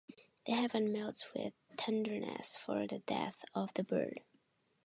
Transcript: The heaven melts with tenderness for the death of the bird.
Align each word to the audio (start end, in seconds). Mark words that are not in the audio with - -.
The 0.47 0.53
heaven 0.53 0.91
melts 0.91 1.25
with 1.31 1.53
tenderness 1.77 2.57
for 2.57 2.87
the 2.87 2.97
death 2.97 3.45
of 3.53 3.71
the 3.75 3.83
bird. 3.83 4.21